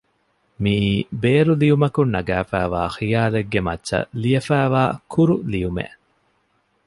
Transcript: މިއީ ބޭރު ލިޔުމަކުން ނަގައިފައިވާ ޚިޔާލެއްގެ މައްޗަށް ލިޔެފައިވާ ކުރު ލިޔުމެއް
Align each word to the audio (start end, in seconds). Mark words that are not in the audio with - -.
މިއީ 0.63 0.93
ބޭރު 1.21 1.53
ލިޔުމަކުން 1.61 2.11
ނަގައިފައިވާ 2.15 2.81
ޚިޔާލެއްގެ 2.95 3.59
މައްޗަށް 3.67 4.09
ލިޔެފައިވާ 4.21 4.83
ކުރު 5.13 5.35
ލިޔުމެއް 5.51 5.95